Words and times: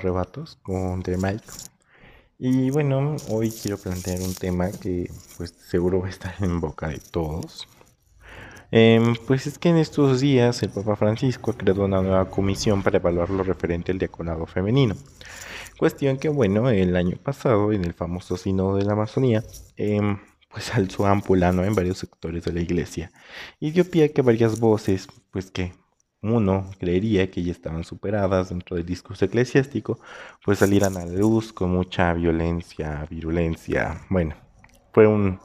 Arrebatos 0.00 0.56
con 0.62 1.02
The 1.02 1.18
Mike. 1.18 1.44
Y 2.38 2.70
bueno, 2.70 3.16
hoy 3.28 3.50
quiero 3.50 3.76
plantear 3.76 4.20
un 4.22 4.34
tema 4.34 4.70
que 4.70 5.10
pues 5.36 5.54
seguro 5.68 6.00
va 6.00 6.06
a 6.06 6.10
estar 6.10 6.34
en 6.40 6.58
boca 6.58 6.88
de 6.88 6.98
todos. 6.98 7.68
Em, 8.70 9.14
pues 9.26 9.46
es 9.46 9.58
que 9.58 9.68
en 9.68 9.76
estos 9.76 10.20
días 10.20 10.62
el 10.62 10.70
Papa 10.70 10.96
Francisco 10.96 11.50
ha 11.50 11.54
creado 11.54 11.84
una 11.84 12.00
nueva 12.00 12.30
comisión 12.30 12.82
para 12.82 12.96
evaluar 12.96 13.28
lo 13.28 13.42
referente 13.42 13.92
al 13.92 13.98
diaconado 13.98 14.46
femenino. 14.46 14.96
Cuestión 15.78 16.16
que 16.16 16.30
bueno, 16.30 16.70
el 16.70 16.96
año 16.96 17.16
pasado 17.22 17.70
en 17.72 17.84
el 17.84 17.92
famoso 17.92 18.38
Sínodo 18.38 18.76
de 18.76 18.84
la 18.86 18.92
Amazonía, 18.92 19.44
em, 19.76 20.18
pues 20.50 20.74
alzó 20.74 21.06
ámpula 21.06 21.50
en 21.50 21.74
varios 21.74 21.98
sectores 21.98 22.44
de 22.44 22.52
la 22.52 22.60
iglesia 22.60 23.12
y 23.60 23.72
dio 23.72 23.84
pie 23.84 24.04
a 24.04 24.08
que 24.08 24.22
varias 24.22 24.60
voces, 24.60 25.08
pues 25.30 25.50
que 25.50 25.74
uno 26.22 26.70
creería 26.78 27.30
que 27.30 27.42
ya 27.42 27.52
estaban 27.52 27.84
superadas 27.84 28.50
dentro 28.50 28.76
del 28.76 28.86
discurso 28.86 29.24
eclesiástico, 29.24 29.98
pues 30.44 30.58
salieran 30.58 30.96
a 30.96 31.06
la 31.06 31.12
luz 31.12 31.52
con 31.52 31.70
mucha 31.70 32.12
violencia, 32.12 33.06
virulencia. 33.10 34.02
Bueno, 34.10 34.34
fue 34.92 35.06
un, 35.06 35.40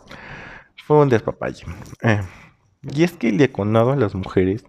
fue 0.85 0.97
un 0.97 1.09
despapalle. 1.09 1.65
Eh, 2.01 2.21
y 2.83 3.03
es 3.03 3.13
que 3.13 3.29
el 3.29 3.37
diaconado 3.37 3.91
a 3.91 3.95
las 3.95 4.15
mujeres, 4.15 4.65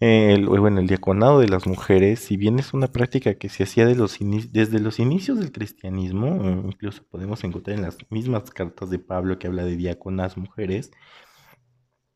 el, 0.00 0.46
bueno, 0.46 0.80
el 0.80 0.86
diaconado 0.86 1.40
de 1.40 1.48
las 1.48 1.66
mujeres, 1.66 2.20
si 2.20 2.36
bien 2.36 2.58
es 2.58 2.74
una 2.74 2.88
práctica 2.88 3.34
que 3.34 3.48
se 3.48 3.62
hacía 3.62 3.86
de 3.86 3.94
los 3.94 4.18
desde 4.50 4.80
los 4.80 4.98
inicios 4.98 5.38
del 5.38 5.52
cristianismo, 5.52 6.26
incluso 6.66 7.04
podemos 7.04 7.44
encontrar 7.44 7.76
en 7.76 7.82
las 7.82 7.98
mismas 8.10 8.50
cartas 8.50 8.90
de 8.90 8.98
Pablo 8.98 9.38
que 9.38 9.46
habla 9.46 9.64
de 9.64 9.76
diaconas 9.76 10.36
mujeres, 10.36 10.90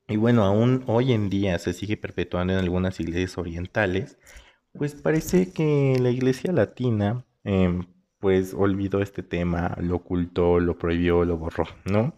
y 0.08 0.16
bueno, 0.16 0.44
aún 0.44 0.84
hoy 0.86 1.12
en 1.12 1.28
día 1.30 1.58
se 1.58 1.72
sigue 1.74 1.96
perpetuando 1.96 2.54
en 2.54 2.58
algunas 2.60 2.98
iglesias 3.00 3.38
orientales, 3.38 4.18
pues 4.72 4.94
parece 4.94 5.52
que 5.52 5.96
la 6.00 6.10
iglesia 6.10 6.52
latina 6.52 7.26
em, 7.44 7.84
pues 8.18 8.54
olvidó 8.54 9.00
este 9.02 9.22
tema, 9.22 9.76
lo 9.80 9.96
ocultó, 9.96 10.60
lo 10.60 10.78
prohibió, 10.78 11.24
lo 11.24 11.36
borró, 11.38 11.66
¿no? 11.84 12.14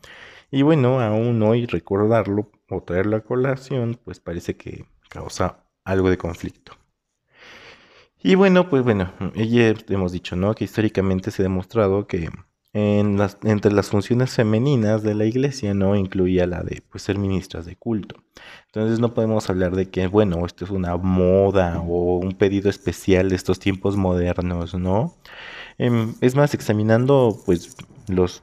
Y 0.51 0.63
bueno, 0.63 1.01
aún 1.01 1.43
hoy 1.43 1.67
recordarlo 1.67 2.51
o 2.69 2.83
traerlo 2.83 3.17
a 3.17 3.25
colación, 3.25 3.99
pues 4.05 4.21
parece 4.21 4.57
que 4.57 4.87
causa 5.09 5.67
algo 5.85 6.11
de 6.11 6.19
conflicto. 6.19 6.73
Y 8.23 8.35
bueno, 8.35 8.69
pues 8.69 8.83
bueno, 8.83 9.13
ya 9.35 9.75
hemos 9.89 10.13
dicho, 10.13 10.37
¿no? 10.37 10.55
Que 10.55 10.65
históricamente 10.65 11.31
se 11.31 11.43
ha 11.43 11.45
demostrado 11.45 12.07
que 12.07 12.29
en 12.73 13.19
las, 13.19 13.39
entre 13.43 13.73
las 13.73 13.89
funciones 13.89 14.31
femeninas 14.35 15.03
de 15.03 15.15
la 15.15 15.25
iglesia 15.25 15.75
no 15.75 15.97
incluía 15.97 16.47
la 16.47 16.63
de 16.63 16.83
pues, 16.89 17.03
ser 17.03 17.19
ministras 17.19 17.67
de 17.67 17.77
culto. 17.77 18.23
Entonces 18.67 19.01
no 19.01 19.13
podemos 19.13 19.51
hablar 19.51 19.75
de 19.75 19.91
que, 19.91 20.07
bueno, 20.07 20.47
esto 20.47 20.65
es 20.65 20.71
una 20.71 20.97
moda 20.97 21.81
o 21.81 22.19
un 22.19 22.33
pedido 22.33 22.71
especial 22.71 23.29
de 23.29 23.37
estos 23.37 23.59
tiempos 23.59 23.97
modernos, 23.97 24.75
¿no? 24.75 25.17
Em, 25.79 26.15
es 26.21 26.37
más, 26.37 26.55
examinando 26.55 27.37
pues 27.45 27.77
los 28.09 28.43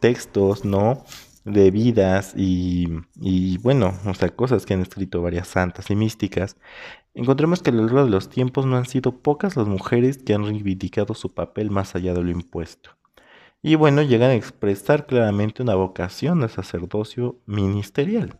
textos, 0.00 0.64
¿no? 0.64 1.04
de 1.44 1.70
vidas 1.70 2.32
y, 2.36 2.88
y, 3.20 3.58
bueno, 3.58 3.92
o 4.06 4.14
sea, 4.14 4.30
cosas 4.30 4.64
que 4.64 4.74
han 4.74 4.80
escrito 4.80 5.20
varias 5.20 5.48
santas 5.48 5.90
y 5.90 5.96
místicas, 5.96 6.56
encontramos 7.14 7.62
que 7.62 7.70
a 7.70 7.74
lo 7.74 7.82
largo 7.82 8.04
de 8.04 8.10
los 8.10 8.30
tiempos 8.30 8.66
no 8.66 8.76
han 8.76 8.86
sido 8.86 9.20
pocas 9.20 9.56
las 9.56 9.66
mujeres 9.66 10.18
que 10.18 10.34
han 10.34 10.44
reivindicado 10.44 11.14
su 11.14 11.34
papel 11.34 11.70
más 11.70 11.94
allá 11.94 12.14
de 12.14 12.22
lo 12.22 12.30
impuesto. 12.30 12.90
Y 13.66 13.76
bueno, 13.76 14.02
llegan 14.02 14.28
a 14.28 14.34
expresar 14.34 15.06
claramente 15.06 15.62
una 15.62 15.74
vocación 15.74 16.42
al 16.42 16.50
sacerdocio 16.50 17.40
ministerial. 17.46 18.38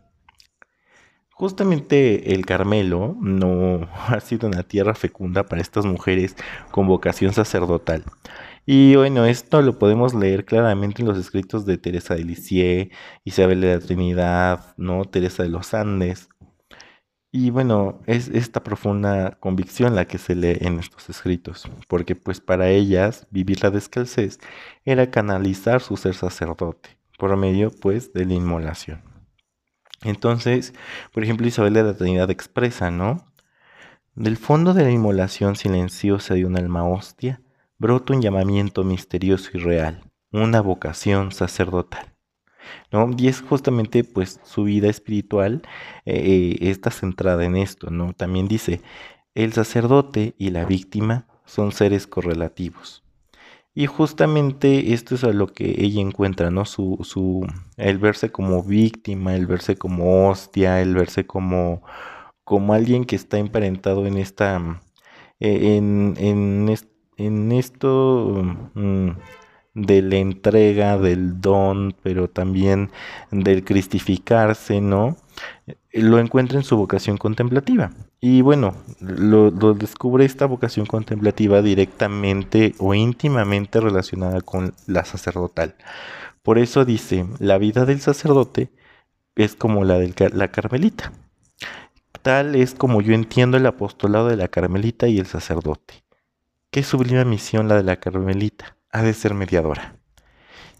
Justamente 1.31 2.35
el 2.35 2.45
Carmelo 2.45 3.17
no 3.19 3.89
ha 4.07 4.19
sido 4.19 4.47
una 4.47 4.61
tierra 4.61 4.93
fecunda 4.93 5.43
para 5.43 5.63
estas 5.63 5.83
mujeres 5.83 6.35
con 6.69 6.85
vocación 6.85 7.33
sacerdotal. 7.33 8.03
Y 8.67 8.95
bueno, 8.97 9.25
esto 9.25 9.63
lo 9.63 9.79
podemos 9.79 10.13
leer 10.13 10.45
claramente 10.45 11.01
en 11.01 11.07
los 11.07 11.17
escritos 11.17 11.65
de 11.65 11.79
Teresa 11.79 12.13
de 12.13 12.23
Lisieux, 12.23 12.91
Isabel 13.23 13.61
de 13.61 13.73
la 13.73 13.79
Trinidad, 13.79 14.75
¿no? 14.77 15.05
Teresa 15.05 15.41
de 15.41 15.49
los 15.49 15.73
Andes, 15.73 16.29
y 17.37 17.49
bueno, 17.49 17.99
es 18.05 18.29
esta 18.29 18.63
profunda 18.63 19.31
convicción 19.41 19.93
la 19.93 20.05
que 20.05 20.17
se 20.17 20.35
lee 20.35 20.57
en 20.61 20.79
estos 20.79 21.09
escritos, 21.09 21.69
porque 21.89 22.15
pues 22.15 22.39
para 22.39 22.69
ellas 22.69 23.27
vivir 23.29 23.61
la 23.61 23.71
descalcez 23.71 24.39
era 24.85 25.11
canalizar 25.11 25.81
su 25.81 25.97
ser 25.97 26.15
sacerdote, 26.15 26.97
por 27.19 27.35
medio 27.35 27.71
pues 27.71 28.13
de 28.13 28.23
la 28.23 28.35
inmolación. 28.35 29.01
Entonces, 30.01 30.73
por 31.11 31.23
ejemplo, 31.23 31.45
Isabel 31.45 31.73
de 31.73 31.83
la 31.83 31.97
Trinidad 31.97 32.31
expresa, 32.31 32.89
¿no? 32.89 33.25
Del 34.13 34.37
fondo 34.37 34.73
de 34.73 34.85
la 34.85 34.91
inmolación 34.91 35.57
silenciosa 35.57 36.35
de 36.35 36.45
un 36.45 36.55
alma 36.55 36.87
hostia, 36.87 37.41
brota 37.77 38.13
un 38.13 38.21
llamamiento 38.21 38.85
misterioso 38.85 39.49
y 39.55 39.57
real, 39.57 40.09
una 40.31 40.61
vocación 40.61 41.33
sacerdotal. 41.33 42.14
¿No? 42.91 43.09
Y 43.17 43.27
es 43.27 43.41
justamente 43.41 44.03
pues 44.03 44.39
su 44.43 44.63
vida 44.63 44.89
espiritual 44.89 45.61
eh, 46.05 46.57
está 46.61 46.91
centrada 46.91 47.45
en 47.45 47.55
esto, 47.55 47.89
¿no? 47.89 48.13
También 48.13 48.47
dice, 48.47 48.81
el 49.35 49.53
sacerdote 49.53 50.35
y 50.37 50.49
la 50.51 50.65
víctima 50.65 51.27
son 51.45 51.71
seres 51.71 52.07
correlativos. 52.07 53.05
Y 53.77 53.87
justamente 53.87 54.93
esto 54.93 55.15
es 55.15 55.25
a 55.25 55.33
lo 55.33 55.47
que 55.47 55.65
ella 55.83 55.99
encuentra, 55.99 56.49
¿no? 56.49 56.63
Su, 56.63 56.99
su, 57.03 57.45
el 57.75 57.97
verse 57.97 58.31
como 58.31 58.63
víctima, 58.63 59.35
el 59.35 59.47
verse 59.47 59.75
como 59.77 60.29
hostia, 60.29 60.81
el 60.81 60.95
verse 60.95 61.27
como, 61.27 61.83
como 62.45 62.73
alguien 62.73 63.03
que 63.03 63.17
está 63.17 63.37
emparentado 63.37 64.05
en 64.07 64.17
esta, 64.17 64.81
eh, 65.41 65.75
en, 65.75 66.13
en, 66.17 66.73
en 67.17 67.51
esto, 67.51 68.43
mm, 68.75 69.09
de 69.75 70.01
la 70.01 70.15
entrega, 70.15 70.97
del 70.97 71.41
don, 71.41 71.95
pero 72.01 72.29
también 72.29 72.91
del 73.29 73.63
cristificarse, 73.63 74.81
¿no? 74.81 75.17
Lo 75.91 76.17
encuentra 76.19 76.57
en 76.57 76.63
su 76.63 76.77
vocación 76.77 77.17
contemplativa. 77.17 77.91
Y 78.21 78.41
bueno, 78.41 78.73
lo, 78.99 79.51
descubre 79.73 80.25
esta 80.25 80.45
vocación 80.45 80.85
contemplativa 80.85 81.61
directamente 81.61 82.73
o 82.79 82.93
íntimamente 82.93 83.81
relacionada 83.81 84.41
con 84.41 84.73
la 84.87 85.05
sacerdotal. 85.05 85.75
Por 86.41 86.57
eso 86.57 86.85
dice, 86.85 87.25
la 87.39 87.57
vida 87.57 87.85
del 87.85 88.01
sacerdote 88.01 88.71
es 89.35 89.55
como 89.55 89.83
la 89.83 89.99
de 89.99 90.13
la 90.33 90.47
carmelita. 90.49 91.11
Tal 92.21 92.55
es 92.55 92.73
como 92.73 93.01
yo 93.01 93.13
entiendo 93.13 93.57
el 93.57 93.65
apostolado 93.65 94.29
de 94.29 94.37
la 94.37 94.47
carmelita 94.47 95.07
y 95.07 95.19
el 95.19 95.25
sacerdote. 95.27 96.05
Qué 96.71 96.81
sublime 96.83 97.25
misión 97.25 97.67
la 97.67 97.75
de 97.75 97.83
la 97.83 97.97
carmelita 97.97 98.74
ha 98.95 99.03
de 99.03 99.13
ser 99.13 99.33
mediadora. 99.33 99.97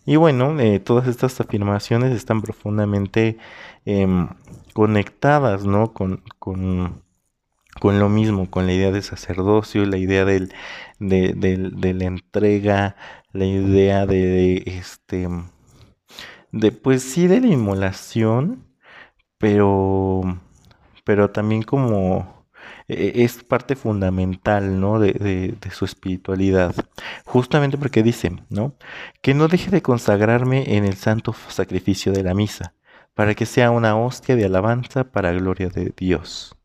Y 0.06 0.16
bueno, 0.16 0.58
eh, 0.60 0.80
todas 0.80 1.08
estas 1.08 1.40
afirmaciones 1.42 2.14
están 2.14 2.42
profundamente 2.42 3.38
em, 3.86 4.30
conectadas, 4.74 5.66
¿no? 5.66 5.94
Con, 5.94 6.24
con, 6.40 7.04
con, 7.82 8.00
lo 8.00 8.08
mismo, 8.10 8.50
con 8.50 8.68
la 8.68 8.74
idea 8.74 8.92
de 8.92 9.02
sacerdocio, 9.02 9.86
la 9.86 9.98
idea 9.98 10.24
del, 10.26 10.54
de, 11.00 11.94
la 11.94 12.06
entrega, 12.06 12.96
la 13.34 13.46
idea 13.46 14.06
de, 14.06 14.64
este, 14.66 15.28
de, 16.52 16.72
pues 16.72 17.04
sí, 17.04 17.28
de 17.28 17.42
la 17.42 17.48
inmolación, 17.48 18.66
pero, 19.38 20.22
pero 21.04 21.32
también 21.32 21.64
como 21.64 22.35
es 22.88 23.44
parte 23.44 23.76
fundamental, 23.76 24.80
¿no? 24.80 25.00
De, 25.00 25.14
de, 25.60 25.72
su 25.72 25.86
espiritualidad. 25.86 26.76
Justamente 27.26 27.78
porque 27.78 28.04
dice, 28.04 28.32
¿no? 28.50 28.76
Que 29.22 29.34
no 29.34 29.48
deje 29.48 29.72
de 29.72 29.82
consagrarme 29.82 30.76
en 30.76 30.86
el 30.86 30.96
santo 30.96 31.34
sacrificio 31.50 32.12
de 32.12 32.24
la 32.24 32.34
misa, 32.34 32.74
para 33.14 33.34
que 33.34 33.46
sea 33.46 33.72
una 33.72 33.98
hostia 33.98 34.36
de 34.36 34.46
alabanza 34.46 35.06
para 35.06 35.34
gloria 35.34 35.70
de 35.70 35.94
Dios. 35.96 36.56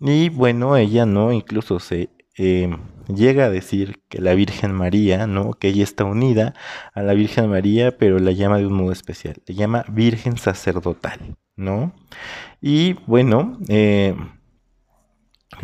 Y 0.00 0.28
bueno, 0.28 0.76
ella, 0.76 1.06
¿no? 1.06 1.32
Incluso 1.32 1.80
se 1.80 2.10
em, 2.36 2.78
llega 3.08 3.46
a 3.46 3.50
decir 3.50 4.00
que 4.08 4.20
la 4.20 4.34
Virgen 4.34 4.72
María, 4.72 5.26
¿no? 5.26 5.54
Que 5.54 5.68
ella 5.68 5.82
está 5.82 6.04
unida 6.04 6.54
a 6.94 7.02
la 7.02 7.14
Virgen 7.14 7.50
María, 7.50 7.98
pero 7.98 8.18
la 8.20 8.32
llama 8.32 8.58
de 8.58 8.66
un 8.66 8.74
modo 8.74 8.92
especial. 8.92 9.42
Le 9.46 9.54
llama 9.54 9.84
Virgen 9.88 10.38
sacerdotal, 10.38 11.36
¿no? 11.56 11.92
Y 12.60 12.94
bueno, 13.06 13.58
eh, 13.68 14.14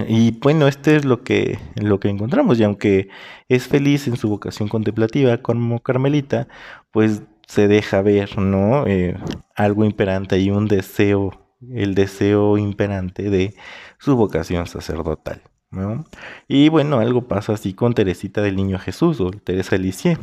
y 0.08 0.32
bueno, 0.32 0.68
este 0.68 0.96
es 0.96 1.04
lo 1.04 1.22
que, 1.22 1.58
lo 1.76 2.00
que 2.00 2.08
encontramos. 2.08 2.58
Y 2.58 2.64
aunque 2.64 3.08
es 3.48 3.68
feliz 3.68 4.06
en 4.08 4.16
su 4.16 4.28
vocación 4.28 4.68
contemplativa 4.68 5.38
como 5.38 5.80
Carmelita, 5.80 6.48
pues 6.90 7.22
se 7.46 7.68
deja 7.68 8.02
ver, 8.02 8.38
¿no? 8.38 8.86
Eh, 8.86 9.16
algo 9.54 9.84
imperante 9.84 10.38
y 10.38 10.50
un 10.50 10.66
deseo, 10.66 11.32
el 11.72 11.94
deseo 11.94 12.58
imperante 12.58 13.30
de 13.30 13.54
su 13.98 14.16
vocación 14.16 14.66
sacerdotal. 14.66 15.42
¿no? 15.70 16.04
Y 16.46 16.68
bueno, 16.68 17.00
algo 17.00 17.26
pasa 17.26 17.54
así 17.54 17.74
con 17.74 17.94
Teresita 17.94 18.42
del 18.42 18.56
Niño 18.56 18.78
Jesús 18.78 19.20
o 19.20 19.30
Teresa 19.30 19.76
Lisieux, 19.76 20.20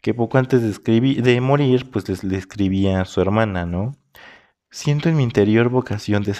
que 0.00 0.14
poco 0.14 0.38
antes 0.38 0.62
de, 0.62 0.70
escribir, 0.70 1.22
de 1.22 1.40
morir, 1.40 1.88
pues 1.90 2.24
le 2.24 2.36
escribía 2.36 3.00
a 3.00 3.04
su 3.04 3.20
hermana, 3.20 3.66
¿no? 3.66 3.94
Siento 4.72 5.08
en 5.08 5.16
mi 5.16 5.24
interior 5.24 5.68
vocación 5.68 6.22
de 6.22 6.32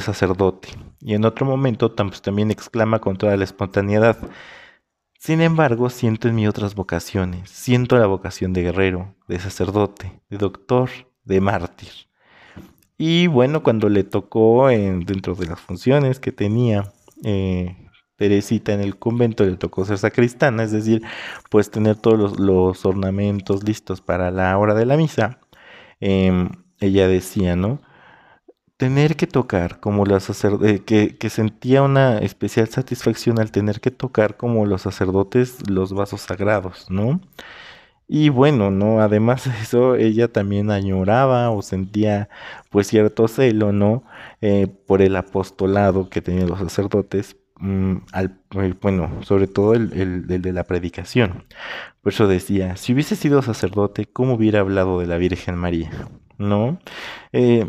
sacerdote, 0.00 0.68
y 1.00 1.14
en 1.14 1.24
otro 1.24 1.46
momento 1.46 1.94
pues, 1.94 2.20
también 2.20 2.50
exclama 2.50 2.98
con 3.00 3.16
toda 3.16 3.36
la 3.36 3.44
espontaneidad. 3.44 4.18
Sin 5.18 5.40
embargo, 5.40 5.88
siento 5.88 6.26
en 6.26 6.34
mí 6.34 6.48
otras 6.48 6.74
vocaciones. 6.74 7.48
Siento 7.48 7.96
la 7.96 8.06
vocación 8.06 8.52
de 8.52 8.62
guerrero, 8.62 9.14
de 9.28 9.38
sacerdote, 9.38 10.20
de 10.30 10.38
doctor, 10.38 10.90
de 11.24 11.40
mártir. 11.40 11.90
Y 12.98 13.28
bueno, 13.28 13.62
cuando 13.62 13.88
le 13.88 14.02
tocó 14.02 14.68
en, 14.68 15.04
dentro 15.04 15.36
de 15.36 15.46
las 15.46 15.60
funciones 15.60 16.18
que 16.18 16.32
tenía 16.32 16.92
eh, 17.24 17.76
Teresita 18.16 18.72
en 18.72 18.80
el 18.80 18.98
convento, 18.98 19.44
le 19.44 19.56
tocó 19.56 19.84
ser 19.84 19.98
sacristana, 19.98 20.64
es 20.64 20.72
decir, 20.72 21.02
pues 21.50 21.70
tener 21.70 21.96
todos 21.96 22.38
los, 22.38 22.84
ornamentos 22.84 23.62
listos 23.62 24.00
para 24.00 24.32
la 24.32 24.58
hora 24.58 24.74
de 24.74 24.86
la 24.86 24.96
misa. 24.96 25.38
Em, 26.00 26.50
ella 26.82 27.08
decía, 27.08 27.56
¿no? 27.56 27.80
Tener 28.76 29.16
que 29.16 29.26
tocar 29.26 29.80
como 29.80 30.04
los 30.06 30.24
sacerdotes, 30.24 30.80
que, 30.82 31.16
que, 31.16 31.30
sentía 31.30 31.82
una 31.82 32.18
especial 32.18 32.68
satisfacción 32.68 33.38
al 33.38 33.52
tener 33.52 33.80
que 33.80 33.90
tocar 33.92 34.36
como 34.36 34.66
los 34.66 34.82
sacerdotes 34.82 35.58
los 35.70 35.92
vasos 35.92 36.22
sagrados, 36.22 36.86
¿no? 36.90 37.20
Y 38.14 38.28
bueno, 38.28 38.70
¿no? 38.70 39.00
Además 39.00 39.44
de 39.46 39.52
eso, 39.62 39.94
ella 39.96 40.28
también 40.28 40.70
añoraba 40.70 41.50
o 41.50 41.62
sentía 41.62 42.28
pues 42.70 42.86
cierto 42.88 43.26
celo, 43.26 43.72
¿no? 43.72 44.04
Eh, 44.42 44.66
por 44.86 45.00
el 45.02 45.16
apostolado 45.16 46.10
que 46.10 46.20
tenían 46.20 46.48
los 46.48 46.58
sacerdotes, 46.58 47.36
mm, 47.56 47.96
al, 48.12 48.38
eh, 48.56 48.74
bueno, 48.82 49.22
sobre 49.22 49.46
todo 49.46 49.72
el, 49.74 49.92
el, 49.94 50.42
de 50.42 50.52
la 50.52 50.64
predicación. 50.64 51.44
Por 52.02 52.12
eso 52.12 52.26
decía, 52.28 52.76
si 52.76 52.92
hubiese 52.92 53.16
sido 53.16 53.40
sacerdote, 53.40 54.06
¿cómo 54.06 54.34
hubiera 54.34 54.60
hablado 54.60 55.00
de 55.00 55.06
la 55.06 55.16
Virgen 55.16 55.56
María? 55.56 55.90
¿No? 56.38 56.78
Eh, 57.32 57.66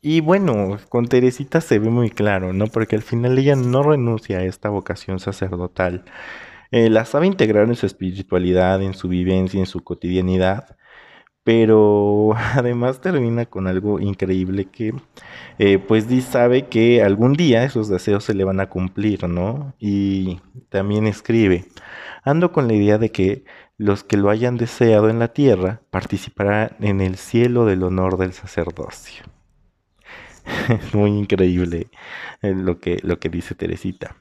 y 0.00 0.20
bueno, 0.20 0.78
con 0.88 1.06
Teresita 1.06 1.60
se 1.60 1.78
ve 1.78 1.90
muy 1.90 2.10
claro, 2.10 2.52
¿no? 2.52 2.66
Porque 2.66 2.96
al 2.96 3.02
final 3.02 3.38
ella 3.38 3.56
no 3.56 3.82
renuncia 3.82 4.38
a 4.38 4.44
esta 4.44 4.68
vocación 4.68 5.20
sacerdotal. 5.20 6.04
Eh, 6.70 6.90
la 6.90 7.04
sabe 7.04 7.26
integrar 7.26 7.68
en 7.68 7.76
su 7.76 7.86
espiritualidad, 7.86 8.82
en 8.82 8.94
su 8.94 9.08
vivencia, 9.08 9.60
en 9.60 9.66
su 9.66 9.82
cotidianidad, 9.84 10.76
pero 11.44 12.34
además 12.56 13.00
termina 13.00 13.46
con 13.46 13.66
algo 13.68 14.00
increíble 14.00 14.66
que, 14.66 14.94
eh, 15.58 15.78
pues, 15.78 16.06
sabe 16.24 16.68
que 16.68 17.02
algún 17.02 17.34
día 17.34 17.64
esos 17.64 17.88
deseos 17.88 18.24
se 18.24 18.34
le 18.34 18.44
van 18.44 18.60
a 18.60 18.68
cumplir, 18.68 19.28
¿no? 19.28 19.74
Y 19.78 20.40
también 20.70 21.06
escribe, 21.06 21.66
ando 22.24 22.52
con 22.52 22.68
la 22.68 22.74
idea 22.74 22.98
de 22.98 23.10
que 23.12 23.44
los 23.78 24.02
que 24.02 24.16
lo 24.16 24.28
hayan 24.28 24.56
deseado 24.56 25.08
en 25.08 25.20
la 25.20 25.28
tierra 25.28 25.80
participarán 25.90 26.76
en 26.80 27.00
el 27.00 27.16
cielo 27.16 27.64
del 27.64 27.84
honor 27.84 28.18
del 28.18 28.32
sacerdocio. 28.32 29.24
es 30.68 30.94
muy 30.94 31.10
increíble 31.10 31.86
eh, 32.42 32.54
lo 32.54 32.80
que, 32.80 32.98
lo 33.02 33.18
que 33.18 33.28
dice 33.28 33.54
Teresita. 33.54 34.16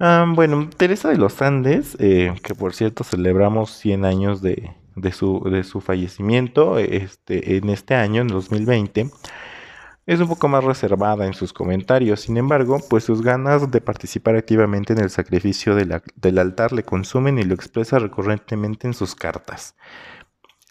Ah, 0.00 0.26
bueno, 0.28 0.68
Teresa 0.76 1.08
de 1.08 1.16
los 1.16 1.40
Andes, 1.40 1.96
eh, 2.00 2.34
que 2.42 2.54
por 2.54 2.74
cierto 2.74 3.04
celebramos 3.04 3.70
100 3.70 4.04
años 4.04 4.42
de, 4.42 4.72
de, 4.96 5.12
su, 5.12 5.40
de 5.50 5.64
su 5.64 5.80
fallecimiento 5.80 6.78
este, 6.78 7.56
en 7.56 7.68
este 7.68 7.94
año, 7.94 8.22
en 8.22 8.28
2020, 8.28 9.10
es 10.08 10.20
un 10.20 10.28
poco 10.28 10.48
más 10.48 10.64
reservada 10.64 11.26
en 11.26 11.34
sus 11.34 11.52
comentarios, 11.52 12.20
sin 12.20 12.38
embargo, 12.38 12.80
pues 12.88 13.04
sus 13.04 13.20
ganas 13.20 13.70
de 13.70 13.82
participar 13.82 14.36
activamente 14.36 14.94
en 14.94 15.00
el 15.00 15.10
sacrificio 15.10 15.74
del 15.74 16.38
altar 16.38 16.72
le 16.72 16.82
consumen 16.82 17.38
y 17.38 17.44
lo 17.44 17.54
expresa 17.54 17.98
recurrentemente 17.98 18.86
en 18.86 18.94
sus 18.94 19.14
cartas. 19.14 19.76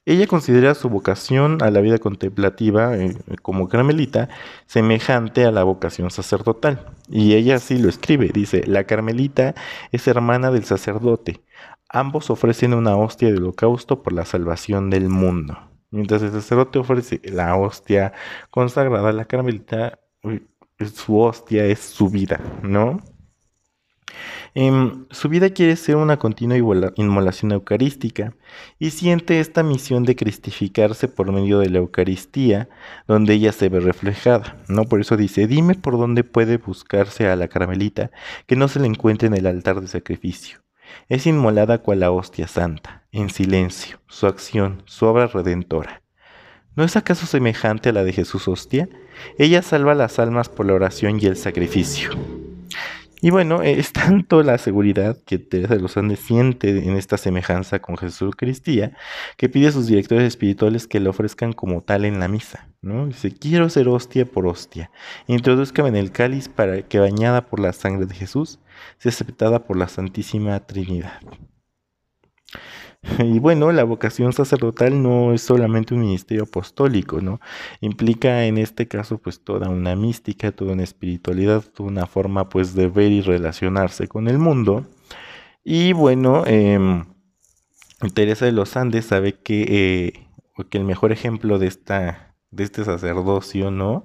Ella 0.06 0.25
considera 0.25 0.74
su 0.74 0.89
vocación 0.89 1.62
a 1.62 1.69
la 1.69 1.81
vida 1.81 2.00
contemplativa 2.00 2.98
eh, 2.98 3.16
como 3.44 3.69
carmelita 3.69 4.28
semejante 4.66 5.45
a 5.45 5.51
la 5.51 5.63
vocación 5.63 6.10
sacerdotal. 6.10 6.88
Y 7.07 7.36
ella 7.36 7.57
así 7.57 7.78
lo 7.78 7.89
escribe, 7.89 8.31
dice, 8.34 8.63
la 8.66 8.86
carmelita 8.86 9.54
es 9.92 10.07
hermana 10.07 10.50
del 10.50 10.63
sacerdote. 10.63 11.44
Ambos 11.89 12.31
ofrecen 12.31 12.74
una 12.74 12.95
hostia 12.95 13.30
de 13.30 13.38
holocausto 13.38 14.01
por 14.01 14.13
la 14.13 14.25
salvación 14.25 14.89
del 14.89 15.10
mundo. 15.10 15.60
Mientras 15.92 16.22
el 16.22 16.31
sacerdote 16.31 16.80
ofrece 16.80 17.22
la 17.24 17.56
hostia 17.56 18.13
consagrada, 18.50 19.12
la 19.12 19.25
carmelita, 19.25 20.00
su 20.94 21.19
hostia 21.19 21.66
es 21.66 21.80
su 21.80 22.10
vida, 22.10 22.39
¿no? 22.62 23.00
Em, 24.54 25.06
su 25.12 25.30
vida 25.30 25.51
quiere 25.51 25.75
ser 25.75 25.98
una 25.98 26.18
continua 26.18 26.57
inmolación 26.95 27.51
eucarística 27.51 28.34
y 28.80 28.89
siente 28.89 29.39
esta 29.39 29.62
misión 29.63 30.04
de 30.04 30.16
cristificarse 30.16 31.07
por 31.07 31.31
medio 31.31 31.60
de 31.60 31.69
la 31.69 31.78
Eucaristía, 31.78 32.68
donde 33.07 33.34
ella 33.34 33.51
se 33.51 33.69
ve 33.69 33.80
reflejada, 33.80 34.57
¿no? 34.68 34.86
Por 34.86 35.01
eso 35.01 35.16
dice, 35.16 35.48
dime 35.48 35.75
por 35.75 35.98
dónde 35.98 36.24
puede 36.24 36.57
buscarse 36.57 37.28
a 37.28 37.36
la 37.36 37.48
carmelita 37.50 38.12
que 38.48 38.56
no 38.56 38.68
se 38.68 38.80
le 38.80 38.88
encuentre 38.88 39.28
en 39.28 39.36
el 39.36 39.45
altar 39.45 39.80
de 39.81 39.88
sacrificio. 39.88 40.60
Es 41.10 41.28
inmolada 41.28 41.80
cual 41.80 42.00
la 42.00 42.12
hostia 42.12 42.48
santa, 42.48 43.06
en 43.18 43.30
silencio, 43.30 44.00
su 44.08 44.28
acción, 44.28 44.84
su 44.86 45.06
obra 45.06 45.28
redentora. 45.28 46.02
¿No 46.75 46.84
es 46.84 46.96
acaso 46.96 47.25
semejante 47.25 47.90
a 47.90 47.94
la 47.94 48.04
de 48.04 48.14
Jesús 48.14 48.48
hostia? 48.48 48.88
Ella 49.40 49.64
salva 49.64 49.96
las 49.96 50.19
almas 50.19 50.48
por 50.50 50.68
la 50.68 50.74
oración 50.74 51.19
y 51.19 51.25
el 51.25 51.36
sacrificio. 51.36 52.12
Y 53.19 53.31
bueno, 53.31 53.64
es 53.64 53.94
tanto 53.94 54.44
la 54.44 54.60
seguridad 54.60 55.18
que 55.25 55.40
Teresa 55.40 55.74
de 55.74 55.81
los 55.81 55.98
Andes 55.98 56.19
siente 56.19 56.69
en 56.69 56.96
esta 56.96 57.18
semejanza 57.18 57.80
con 57.80 57.98
Jesús 57.98 58.36
Cristía 58.36 58.96
que 59.38 59.50
pide 59.50 59.70
a 59.70 59.72
sus 59.72 59.88
directores 59.88 60.25
espirituales 60.25 60.86
que 60.86 61.00
le 61.00 61.10
ofrezcan 61.10 61.54
como 61.54 61.81
tal 61.81 62.06
en 62.06 62.20
la 62.20 62.28
misa. 62.28 62.70
¿no? 62.84 63.08
Dice, 63.08 63.34
quiero 63.34 63.70
ser 63.70 63.88
hostia 63.88 64.25
por 64.25 64.46
hostia. 64.46 64.92
Introduzcame 65.25 65.90
en 65.90 65.96
el 65.96 66.12
cáliz 66.12 66.48
para 66.48 66.84
que 66.84 67.00
bañada 67.00 67.48
por 67.48 67.60
la 67.60 67.74
sangre 67.74 68.06
de 68.06 68.13
Jesús 68.13 68.60
sea 69.00 69.10
aceptada 69.10 69.65
por 69.65 69.77
la 69.77 69.88
Santísima 69.88 70.60
Trinidad. 70.60 71.20
Y 73.20 73.39
bueno, 73.39 73.72
la 73.72 73.84
vocación 73.84 74.34
sacerdotal 74.34 75.01
no 75.01 75.34
es 75.34 75.42
solamente 75.42 75.94
un 75.94 76.01
ministerio 76.01 76.44
apostólico, 76.44 77.22
¿no? 77.22 77.39
Implica 77.82 78.46
en 78.46 78.58
este 78.58 78.88
caso 78.88 79.18
pues 79.18 79.44
toda 79.44 79.70
una 79.70 79.96
mística, 79.96 80.51
toda 80.51 80.74
una 80.74 80.84
espiritualidad, 80.84 81.63
toda 81.63 81.89
una 81.89 82.06
forma 82.08 82.50
pues 82.50 82.74
de 82.75 82.88
ver 82.88 83.12
y 83.12 83.22
relacionarse 83.22 84.08
con 84.08 84.27
el 84.27 84.38
mundo. 84.38 84.86
Y 85.63 85.94
bueno, 85.94 86.44
em, 86.46 87.06
Teresa 88.13 88.46
de 88.46 88.51
los 88.51 88.77
Andes 88.77 89.06
sabe 89.06 89.34
que, 89.34 89.66
eh, 89.70 90.63
que 90.70 90.77
el 90.77 90.86
mejor 90.86 91.12
ejemplo 91.12 91.60
de, 91.60 91.68
esta, 91.68 92.36
de 92.51 92.63
este 92.63 92.84
sacerdocio, 92.86 93.72
¿no? 93.72 94.04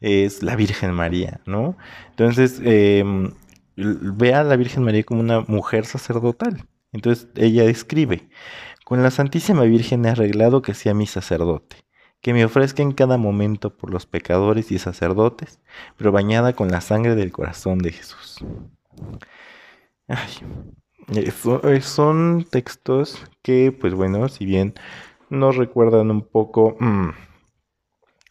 Es 0.00 0.42
la 0.42 0.56
Virgen 0.56 0.92
María, 0.92 1.40
¿no? 1.46 1.76
Entonces, 2.10 2.60
em, 2.64 3.32
ve 3.76 4.34
a 4.34 4.44
la 4.44 4.56
Virgen 4.56 4.84
María 4.84 5.04
como 5.04 5.20
una 5.20 5.40
mujer 5.42 5.86
sacerdotal. 5.86 6.64
Entonces 6.94 7.28
ella 7.34 7.64
escribe, 7.64 8.28
con 8.84 9.02
la 9.02 9.10
Santísima 9.10 9.62
Virgen 9.64 10.04
he 10.04 10.10
arreglado 10.10 10.62
que 10.62 10.74
sea 10.74 10.94
mi 10.94 11.06
sacerdote, 11.06 11.76
que 12.22 12.32
me 12.32 12.44
ofrezca 12.44 12.82
en 12.82 12.92
cada 12.92 13.18
momento 13.18 13.76
por 13.76 13.90
los 13.90 14.06
pecadores 14.06 14.70
y 14.70 14.78
sacerdotes, 14.78 15.60
pero 15.96 16.12
bañada 16.12 16.54
con 16.54 16.68
la 16.68 16.80
sangre 16.80 17.16
del 17.16 17.32
corazón 17.32 17.78
de 17.78 17.92
Jesús. 17.92 18.44
son 21.82 22.46
textos 22.48 23.22
que, 23.42 23.72
pues 23.72 23.92
bueno, 23.92 24.28
si 24.28 24.46
bien 24.46 24.74
nos 25.28 25.56
recuerdan 25.56 26.10
un 26.10 26.22
poco... 26.22 26.76
Mm, 26.78 27.10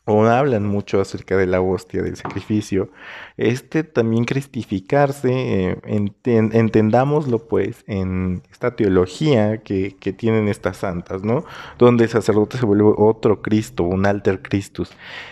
o 0.06 0.26
hablan 0.26 0.66
mucho 0.66 1.00
acerca 1.00 1.38
de 1.38 1.48
la 1.48 1.62
hostia 1.62 2.02
del 2.02 2.18
sacrificio, 2.18 2.90
este 3.38 3.84
también 3.84 4.26
cristificarse, 4.26 5.32
eh, 5.32 6.12
entendámoslo 6.26 7.48
pues 7.48 7.86
en 7.88 8.44
esta 8.52 8.76
teología 8.76 9.64
que, 9.64 9.96
que, 10.00 10.12
tienen 10.12 10.50
estas 10.50 10.78
santas, 10.78 11.24
¿no? 11.24 11.46
Donde 11.78 12.04
el 12.04 12.10
sacerdote 12.10 12.58
se 12.58 12.66
vuelve 12.66 12.94
otro 12.98 13.42
Cristo, 13.42 13.84
un 13.84 14.06
alter 14.06 14.42
Christus. 14.42 14.92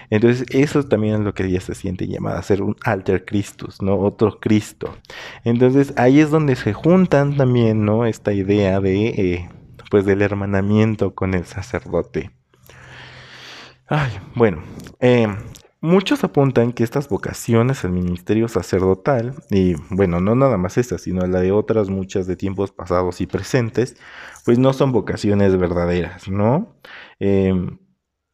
Entonces 0.10 0.46
eso 0.50 0.84
también 0.84 1.16
es 1.16 1.22
lo 1.22 1.34
que 1.34 1.46
ella 1.46 1.60
se 1.60 1.76
siente 1.76 2.08
llamada, 2.08 2.40
a 2.40 2.44
ser 2.44 2.62
un 2.62 2.78
alter 2.84 3.26
Christus, 3.26 3.82
¿no? 3.82 4.00
Otro 4.00 4.40
Cristo. 4.40 4.96
Entonces 5.44 5.94
ahí 5.98 6.22
es 6.22 6.30
donde 6.32 6.56
se 6.56 6.74
juntan 6.74 7.36
también, 7.36 7.86
¿no? 7.86 8.06
Esta 8.06 8.32
idea 8.32 8.80
de, 8.80 9.08
eh, 9.08 9.50
pues 9.90 10.06
del 10.06 10.22
hermanamiento 10.22 11.14
con 11.14 11.34
el 11.34 11.46
sacerdote. 11.46 12.32
Ay, 13.94 14.12
bueno, 14.36 14.64
eh, 15.02 15.28
muchos 15.82 16.24
apuntan 16.24 16.72
que 16.72 16.86
estas 16.86 17.10
vocaciones 17.10 17.84
al 17.84 17.92
ministerio 17.92 18.48
sacerdotal, 18.48 19.34
y 19.50 19.76
bueno, 19.90 20.22
no 20.22 20.34
nada 20.34 20.56
más 20.56 20.78
esta, 20.78 20.98
sino 20.98 21.28
la 21.28 21.42
de 21.42 21.52
otras 21.52 21.90
muchas 21.90 22.26
de 22.26 22.38
tiempos 22.38 22.72
pasados 22.72 23.20
y 23.20 23.28
presentes, 23.28 23.98
pues 24.46 24.60
no 24.60 24.72
son 24.72 24.94
vocaciones 24.94 25.58
verdaderas, 25.58 26.30
¿no? 26.30 26.74
Em, 27.20 27.80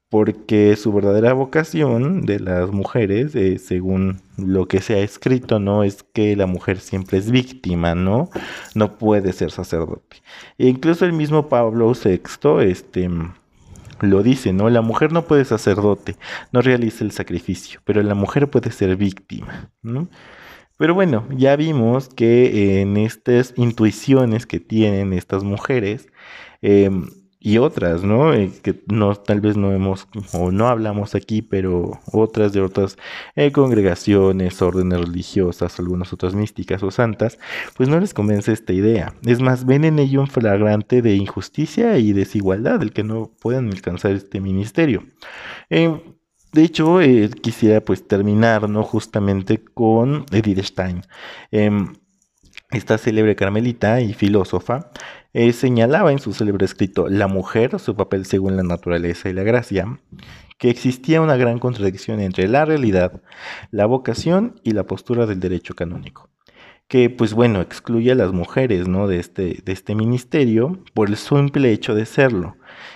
porque 0.09 0.75
su 0.75 0.93
verdadera 0.93 1.33
vocación 1.33 2.21
de 2.27 2.39
las 2.39 2.69
mujeres, 2.69 3.35
eh, 3.35 3.57
según 3.57 4.21
lo 4.37 4.67
que 4.67 4.79
se 4.81 4.93
ha 4.93 4.99
escrito, 4.99 5.59
no 5.59 5.83
es 5.83 6.03
que 6.03 6.35
la 6.35 6.45
mujer 6.45 6.79
siempre 6.79 7.17
es 7.17 7.31
víctima, 7.31 7.95
¿no? 7.95 8.29
No 8.75 8.97
puede 8.99 9.33
ser 9.33 9.49
sacerdote. 9.49 10.17
E 10.59 10.67
incluso 10.67 11.03
el 11.05 11.13
mismo 11.13 11.49
Pablo 11.49 11.91
VI, 11.93 12.69
este 12.69 13.09
lo 14.01 14.23
dice, 14.23 14.53
¿no? 14.53 14.69
La 14.69 14.81
mujer 14.81 15.11
no 15.11 15.25
puede 15.25 15.45
sacerdote, 15.45 16.15
no 16.51 16.61
realiza 16.61 17.03
el 17.03 17.11
sacrificio, 17.11 17.81
pero 17.85 18.01
la 18.03 18.15
mujer 18.15 18.49
puede 18.49 18.71
ser 18.71 18.95
víctima, 18.95 19.71
¿no? 19.81 20.09
Pero 20.77 20.93
bueno, 20.93 21.27
ya 21.31 21.55
vimos 21.55 22.09
que 22.09 22.81
en 22.81 22.97
estas 22.97 23.53
intuiciones 23.57 24.45
que 24.45 24.59
tienen 24.59 25.13
estas 25.13 25.43
mujeres, 25.43 26.07
eh, 26.61 26.91
y 27.39 27.59
otras, 27.59 28.03
¿no? 28.03 28.33
Eh, 28.33 28.51
que 28.63 28.83
no, 28.87 29.15
tal 29.15 29.41
vez 29.41 29.57
no 29.57 29.71
hemos 29.71 30.07
o 30.33 30.51
no 30.51 30.67
hablamos 30.67 31.13
aquí, 31.15 31.41
pero 31.41 31.99
otras 32.11 32.51
de 32.53 32.61
otras 32.61 32.97
eh, 33.35 33.51
congregaciones, 33.51 34.61
órdenes 34.61 35.01
religiosas, 35.01 35.79
algunas 35.79 36.11
otras 36.13 36.33
místicas 36.33 36.81
o 36.83 36.89
santas, 36.91 37.37
pues 37.75 37.89
no 37.89 37.99
les 37.99 38.13
convence 38.13 38.51
esta 38.51 38.73
idea. 38.73 39.13
Es 39.23 39.39
más, 39.39 39.65
ven 39.65 39.85
en 39.85 39.99
ello 39.99 40.21
un 40.21 40.27
flagrante 40.27 41.01
de 41.01 41.15
injusticia 41.15 41.97
y 41.99 42.13
desigualdad, 42.13 42.81
el 42.81 42.91
que 42.91 43.03
no 43.03 43.31
puedan 43.39 43.67
alcanzar 43.67 44.11
este 44.11 44.41
ministerio. 44.41 45.05
Eh, 45.69 46.01
de 46.53 46.63
hecho, 46.63 46.99
quisiera 47.41 47.81
pues 47.81 48.07
terminar, 48.07 48.69
¿no? 48.69 48.81
Justamente 48.81 49.63
con 49.63 50.25
Edith 50.31 50.63
Stein. 50.63 51.03
Esta 52.69 52.97
célebre 52.97 53.37
carmelita 53.37 54.01
y 54.01 54.13
filósofa 54.13 54.91
eh, 55.33 55.53
señalaba 55.53 56.11
en 56.11 56.19
su 56.19 56.33
célebre 56.33 56.65
escrito 56.65 57.07
La 57.07 57.27
mujer, 57.27 57.79
su 57.79 57.95
papel 57.95 58.25
según 58.25 58.57
la 58.57 58.63
naturaleza 58.63 59.29
y 59.29 59.33
la 59.33 59.43
gracia, 59.43 59.99
que 60.57 60.69
existía 60.69 61.21
una 61.21 61.37
gran 61.37 61.59
contradicción 61.59 62.19
entre 62.19 62.49
la 62.49 62.65
realidad, 62.65 63.21
la 63.71 63.85
vocación 63.85 64.59
y 64.63 64.71
la 64.71 64.83
postura 64.83 65.25
del 65.25 65.39
derecho 65.39 65.75
canónico 65.75 66.29
que 66.87 67.09
pues 67.09 67.33
bueno, 67.33 67.61
excluye 67.61 68.11
a 68.11 68.15
las 68.15 68.31
mujeres, 68.31 68.87
¿no? 68.87 69.07
De 69.07 69.19
este, 69.19 69.61
de 69.63 69.73
este 69.73 69.95
ministerio 69.95 70.79
por 70.93 71.09
el 71.09 71.17
simple 71.17 71.71
hecho 71.71 71.95
de 71.95 72.05
serlo. 72.05 72.55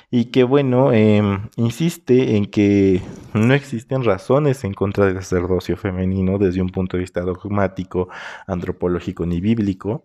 Y 0.09 0.25
que 0.25 0.43
bueno, 0.43 0.93
em, 0.93 1.49
insiste 1.57 2.35
en 2.37 2.45
que 2.45 3.01
no 3.33 3.53
existen 3.53 4.03
razones 4.03 4.63
en 4.63 4.73
contra 4.73 5.05
del 5.05 5.15
sacerdocio 5.15 5.77
femenino 5.77 6.37
desde 6.37 6.61
un 6.61 6.69
punto 6.69 6.97
de 6.97 7.01
vista 7.01 7.21
dogmático, 7.21 8.09
antropológico 8.47 9.25
ni 9.25 9.41
bíblico. 9.41 10.03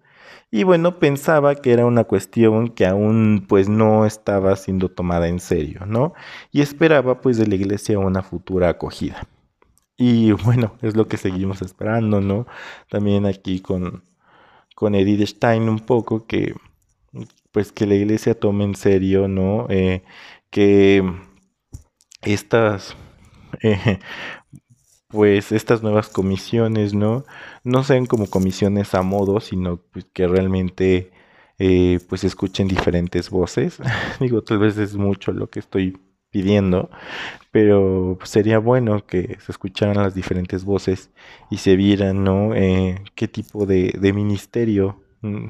Y 0.50 0.64
bueno, 0.64 0.99
pensaba 0.99 1.55
que 1.57 1.73
era 1.73 1.87
una 1.87 2.05
cuestión 2.05 2.69
que 2.69 2.87
aún 2.87 3.45
pues 3.49 3.69
no 3.69 4.07
estaba 4.07 4.55
siendo 4.57 4.88
tomada 4.90 5.28
en 5.28 5.40
serio, 5.40 5.87
¿no? 5.87 6.14
Y 6.52 6.61
esperaba 6.62 7.21
pues 7.21 7.37
de 7.38 7.47
la 7.47 7.57
iglesia 7.57 7.99
una 7.99 8.23
futura 8.23 8.69
acogida. 8.71 9.26
Y 9.97 10.33
bueno, 10.33 10.76
es 10.83 10.97
lo 10.97 11.09
que 11.09 11.17
seguimos 11.17 11.62
esperando, 11.62 12.21
¿no? 12.21 12.47
También 12.91 13.26
aquí 13.26 13.61
con, 13.61 14.03
con 14.75 14.95
Edith 14.95 15.26
Stein 15.29 15.69
un 15.69 15.81
poco 15.81 16.26
que 16.26 16.55
pues 17.53 17.73
que 17.73 17.87
la 17.87 17.95
iglesia 17.95 18.38
tome 18.38 18.65
en 18.65 18.75
serio, 18.75 19.29
¿no? 19.29 19.67
Eh, 19.71 20.03
que 20.50 21.03
estas 22.23 22.97
eh, 23.62 24.00
pues 25.09 25.53
estas 25.53 25.83
nuevas 25.83 26.09
comisiones, 26.09 26.95
¿no? 26.95 27.25
No 27.65 27.85
sean 27.85 28.07
como 28.07 28.29
comisiones 28.29 28.95
a 28.95 29.03
modo, 29.03 29.41
sino 29.41 29.79
pues, 29.79 30.07
que 30.12 30.26
realmente 30.26 31.12
eh, 31.59 32.00
pues 32.09 32.25
escuchen 32.25 32.69
diferentes 32.69 33.31
voces. 33.31 33.79
Digo, 34.21 34.43
tal 34.43 34.59
vez 34.59 34.76
es 34.79 34.97
mucho 34.97 35.33
lo 35.33 35.49
que 35.49 35.61
estoy 35.61 35.99
pidiendo, 36.30 36.90
pero 37.50 38.18
sería 38.25 38.59
bueno 38.59 39.06
que 39.06 39.38
se 39.40 39.52
escucharan 39.52 39.97
las 39.97 40.14
diferentes 40.14 40.64
voces 40.64 41.11
y 41.50 41.59
se 41.59 41.76
vieran, 41.76 42.25
¿no? 42.25 42.54
Eh, 42.54 43.02
qué 43.14 43.28
tipo 43.28 43.66
de, 43.66 43.92
ministerio 44.14 45.02
mm, 45.23 45.47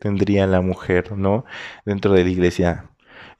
tendría 0.00 0.46
la 0.46 0.60
mujer, 0.60 1.12
¿no? 1.16 1.44
Dentro 1.84 2.12
de 2.14 2.24
la 2.24 2.30
iglesia 2.30 2.90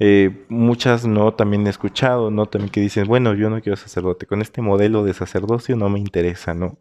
eh, 0.04 0.44
muchas 0.48 1.06
no 1.06 1.32
también 1.32 1.64
he 1.64 1.70
escuchado, 1.70 2.32
¿no? 2.32 2.46
También 2.46 2.72
que 2.72 2.80
dicen, 2.80 3.06
bueno, 3.06 3.34
yo 3.34 3.50
no 3.50 3.60
quiero 3.62 3.76
sacerdote, 3.76 4.26
con 4.26 4.42
este 4.42 4.60
modelo 4.60 5.04
de 5.04 5.14
sacerdocio 5.14 5.76
no 5.76 5.88
me 5.90 6.00
interesa, 6.00 6.54
¿no? 6.54 6.76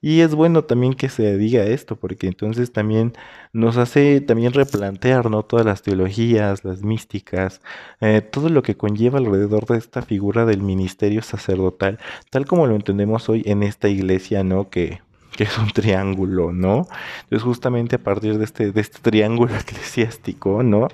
Y 0.00 0.20
es 0.22 0.34
bueno 0.34 0.64
también 0.64 0.94
que 0.94 1.08
se 1.08 1.36
diga 1.38 1.62
esto, 1.64 1.94
porque 1.94 2.26
entonces 2.26 2.72
también 2.72 3.12
nos 3.52 3.76
hace 3.76 4.20
también 4.20 4.52
replantear, 4.52 5.30
¿no? 5.30 5.44
Todas 5.44 5.64
las 5.64 5.82
teologías, 5.82 6.64
las 6.64 6.82
místicas, 6.82 7.60
eh, 8.00 8.20
todo 8.20 8.48
lo 8.48 8.62
que 8.64 8.76
conlleva 8.76 9.18
alrededor 9.18 9.66
de 9.66 9.78
esta 9.78 10.02
figura 10.02 10.44
del 10.44 10.62
ministerio 10.62 11.22
sacerdotal, 11.22 12.00
tal 12.30 12.46
como 12.46 12.66
lo 12.66 12.74
entendemos 12.74 13.28
hoy 13.28 13.42
en 13.46 13.62
esta 13.62 13.88
iglesia, 13.88 14.42
¿no? 14.42 14.70
Que 14.70 15.02
que 15.36 15.44
es 15.44 15.58
un 15.58 15.70
triángulo, 15.70 16.52
¿no? 16.52 16.88
Entonces 17.24 17.42
justamente 17.42 17.96
a 17.96 17.98
partir 17.98 18.38
de 18.38 18.44
este, 18.44 18.72
de 18.72 18.80
este 18.80 18.98
triángulo 19.00 19.54
eclesiástico, 19.60 20.62
¿no? 20.62 20.88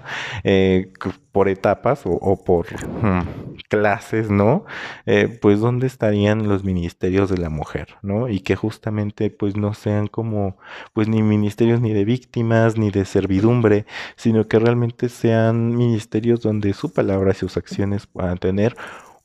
Eh, 0.45 0.93
por 1.33 1.49
etapas 1.49 2.03
o, 2.05 2.45
por 2.45 2.67
hmm, 2.67 3.57
clases, 3.69 4.31
¿no? 4.31 4.65
Eh, 5.07 5.39
pues 5.41 5.61
dónde 5.61 5.87
estarían 5.87 6.49
los 6.49 6.65
ministerios 6.65 7.31
de 7.31 7.39
la 7.39 7.49
mujer, 7.49 7.97
¿no? 8.03 8.29
Y 8.29 8.41
que 8.41 8.57
justamente 8.57 9.31
pues 9.31 9.57
no 9.57 9.73
sean 9.73 10.09
como 10.09 10.59
pues 10.93 11.09
ni 11.09 11.23
ministerios 11.23 11.81
ni 11.81 11.93
de 11.93 12.05
víctimas 12.05 12.77
ni 12.77 12.91
de 12.91 13.05
servidumbre, 13.05 13.87
sino 14.17 14.47
que 14.47 14.59
realmente 14.59 15.09
sean 15.09 15.75
ministerios 15.77 16.43
donde 16.43 16.75
su 16.75 16.93
palabra 16.93 17.31
y 17.31 17.35
sus 17.35 17.57
acciones 17.57 18.07
puedan 18.07 18.39
tener 18.39 18.77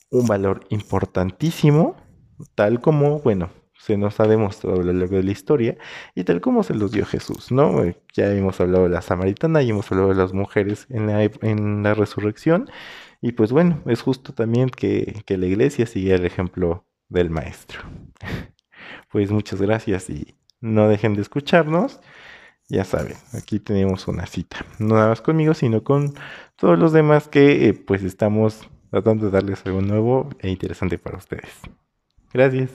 un 0.10 0.28
valor 0.28 0.66
importantísimo, 0.70 1.96
tal 2.56 2.80
como, 2.80 3.20
bueno, 3.20 3.50
se 3.88 3.96
nos 3.98 4.20
ha 4.20 4.28
demostrado 4.28 4.82
a 4.82 4.84
lo 4.84 4.92
largo 4.92 5.16
de 5.16 5.24
la 5.24 5.32
historia 5.32 5.78
y 6.14 6.26
tal 6.26 6.42
como 6.42 6.62
se 6.64 6.76
los 6.76 6.92
dio 6.92 7.06
Jesús, 7.06 7.54
¿no? 7.54 7.86
Eh, 7.86 7.96
ya 8.14 8.30
hemos 8.34 8.60
hablado 8.60 8.84
de 8.84 8.90
la 8.90 9.02
samaritana 9.02 9.62
y 9.62 9.70
hemos 9.70 9.90
hablado 9.90 10.10
de 10.10 10.16
las 10.16 10.34
mujeres 10.34 10.88
en 10.90 11.84
la, 11.84 11.94
resurrección 11.94 12.70
y 13.22 13.32
pues 13.32 13.54
bueno, 13.54 13.82
es 13.86 14.02
justo 14.02 14.34
también 14.34 14.70
que, 14.70 15.24
que 15.26 15.38
la 15.38 15.46
iglesia 15.46 15.86
siga 15.86 16.16
el 16.16 16.26
ejemplo 16.26 16.86
del 17.10 17.30
maestro. 17.30 17.82
Pues 19.10 19.32
muchas 19.32 19.62
gracias 19.62 20.10
y 20.10 20.36
no 20.60 20.90
dejen 20.90 21.14
de 21.14 21.22
escucharnos. 21.22 22.02
Ya 22.70 22.84
saben, 22.84 23.16
aquí 23.34 23.60
tenemos 23.60 24.08
una 24.08 24.26
cita. 24.26 24.66
No 24.80 24.96
nada 24.96 25.10
más 25.10 25.22
conmigo, 25.22 25.54
sino 25.54 25.84
con 25.84 26.14
todos 26.58 26.78
los 26.78 26.92
demás 26.92 27.28
que 27.30 27.70
eh, 27.70 27.74
pues 27.74 28.04
estamos 28.04 28.70
tratando 28.92 29.26
de 29.26 29.32
darles 29.32 29.66
algo 29.66 29.82
nuevo 29.82 30.30
e 30.40 30.50
interesante 30.50 30.98
para 30.98 31.18
ustedes. 31.18 31.54
Gracias. 32.34 32.70